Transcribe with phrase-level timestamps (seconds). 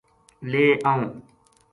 [0.51, 1.03] لے آؤں